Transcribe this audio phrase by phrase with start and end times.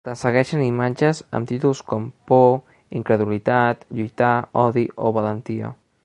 [0.09, 2.49] La segueixen imatges amb títols com ‘por’,
[3.01, 5.71] ‘incredulitat’, ‘lluitar’, ‘odi’ o ‘valentia’.